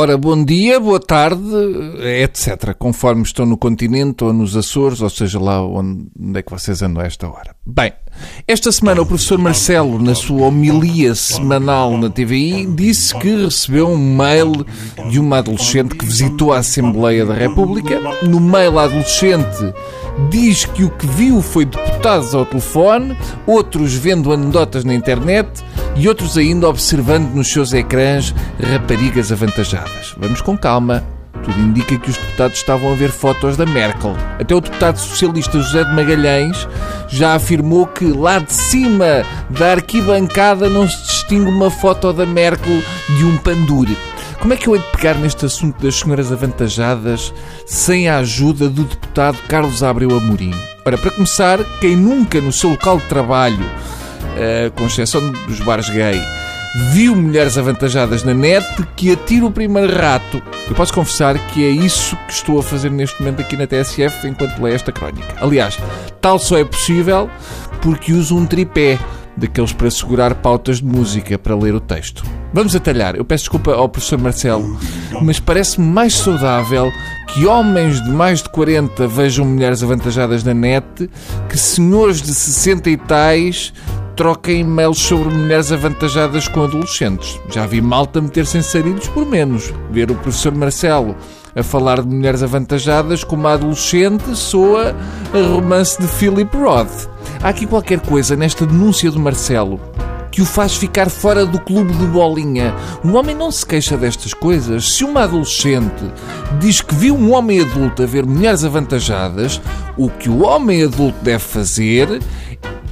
[0.00, 1.42] Ora, bom dia, boa tarde,
[2.22, 2.72] etc.
[2.78, 6.06] Conforme estão no continente ou nos Açores, ou seja lá onde,
[6.38, 7.52] é que vocês andam a esta hora.
[7.66, 7.92] Bem,
[8.46, 13.98] esta semana o professor Marcelo, na sua homilia semanal na TVI, disse que recebeu um
[13.98, 14.64] mail
[15.10, 17.98] de uma adolescente que visitou a Assembleia da República.
[18.22, 19.74] No mail, a adolescente
[20.30, 25.48] diz que o que viu foi deputados ao telefone, outros vendo anedotas na internet
[25.98, 30.14] e outros ainda observando nos seus ecrãs raparigas avantajadas.
[30.16, 31.04] Vamos com calma.
[31.42, 34.14] Tudo indica que os deputados estavam a ver fotos da Merkel.
[34.38, 36.68] Até o deputado socialista José de Magalhães
[37.08, 42.82] já afirmou que lá de cima da arquibancada não se distingue uma foto da Merkel
[43.16, 43.96] de um pandure.
[44.40, 47.34] Como é que eu hei de pegar neste assunto das senhoras avantajadas
[47.66, 50.54] sem a ajuda do deputado Carlos Abreu Amorim?
[50.86, 53.64] Ora, para começar, quem nunca no seu local de trabalho,
[54.74, 56.20] com exceção dos bares gay,
[56.92, 58.66] viu mulheres avantajadas na net
[58.96, 60.42] que atira o primeiro rato.
[60.68, 64.26] Eu posso confessar que é isso que estou a fazer neste momento aqui na TSF
[64.26, 65.34] enquanto leio esta crónica.
[65.40, 65.78] Aliás,
[66.20, 67.30] tal só é possível
[67.80, 68.98] porque uso um tripé
[69.36, 72.24] daqueles para segurar pautas de música para ler o texto.
[72.52, 73.14] Vamos atalhar.
[73.14, 74.78] Eu peço desculpa ao professor Marcelo,
[75.22, 76.90] mas parece-me mais saudável
[77.28, 81.08] que homens de mais de 40 vejam mulheres avantajadas na net
[81.48, 83.72] que senhores de 60 e tais
[84.18, 87.40] troquem e-mails sobre mulheres avantajadas com adolescentes.
[87.50, 89.72] Já vi malta meter-se em sarilhos por menos.
[89.92, 91.14] Ver o professor Marcelo
[91.54, 94.92] a falar de mulheres avantajadas como uma adolescente soa
[95.32, 97.08] a romance de Philip Roth.
[97.40, 99.80] Há aqui qualquer coisa nesta denúncia do Marcelo
[100.32, 102.74] que o faz ficar fora do clube de bolinha.
[103.04, 104.92] Um homem não se queixa destas coisas.
[104.92, 106.04] Se uma adolescente
[106.60, 109.60] diz que viu um homem adulto a ver mulheres avantajadas,
[109.96, 112.20] o que o homem adulto deve fazer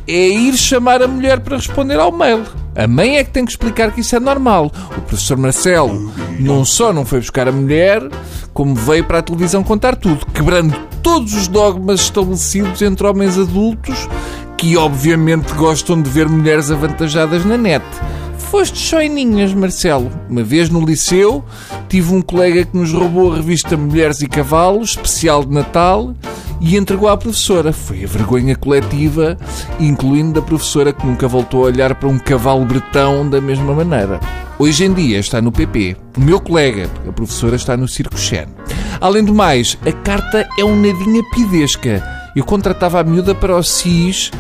[0.07, 2.45] é ir chamar a mulher para responder ao mail.
[2.75, 4.71] A mãe é que tem que explicar que isso é normal.
[4.97, 8.03] O professor Marcelo não só não foi buscar a mulher,
[8.53, 14.09] como veio para a televisão contar tudo, quebrando todos os dogmas estabelecidos entre homens adultos
[14.57, 17.85] que obviamente gostam de ver mulheres avantajadas na net.
[18.51, 20.11] Foste choininhas, Marcelo.
[20.31, 21.45] Uma vez no liceu,
[21.89, 26.15] tive um colega que nos roubou a revista Mulheres e Cavalos, especial de Natal,
[26.61, 27.73] e entregou à professora.
[27.73, 29.37] Foi a vergonha coletiva,
[29.79, 34.21] incluindo da professora que nunca voltou a olhar para um cavalo bretão da mesma maneira.
[34.59, 35.97] Hoje em dia está no PP.
[36.17, 38.47] O meu colega, a professora, está no Circo Xen.
[39.01, 42.03] Além do mais, a carta é um nadinha pidesca.
[42.35, 44.31] Eu contratava a miúda para o SIS,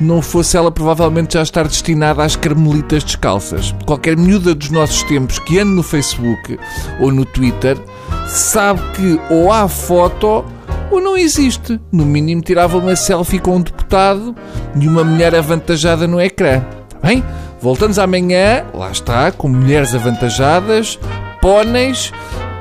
[0.00, 3.74] não fosse ela provavelmente já estar destinada às carmelitas descalças.
[3.86, 6.58] Qualquer miúda dos nossos tempos que ande no Facebook
[7.00, 7.78] ou no Twitter
[8.26, 10.44] sabe que ou há foto
[10.92, 11.80] ou não existe.
[11.90, 14.34] No mínimo tirava uma selfie com um deputado
[14.78, 16.62] e uma mulher avantajada no ecrã.
[17.02, 17.24] Bem,
[17.60, 20.98] voltamos amanhã, lá está, com mulheres avantajadas,
[21.40, 22.12] póneis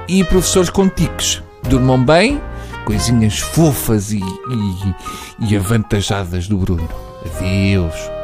[0.07, 1.43] e professores com tiques.
[1.67, 2.41] Durmam bem,
[2.85, 6.89] coisinhas fofas e, e, e avantajadas do Bruno.
[7.25, 8.20] Adeus.